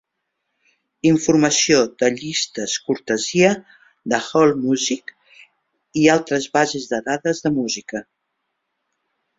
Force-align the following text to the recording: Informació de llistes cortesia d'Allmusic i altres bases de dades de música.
Informació 1.09 1.81
de 2.03 2.09
llistes 2.15 2.79
cortesia 2.87 3.53
d'Allmusic 4.15 5.15
i 6.05 6.11
altres 6.19 6.51
bases 6.59 6.93
de 6.95 7.03
dades 7.13 7.45
de 7.47 7.55
música. 7.61 8.05